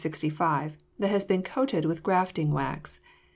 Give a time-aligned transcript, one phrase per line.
[0.03, 3.01] 65) that has been coated with grafting wax.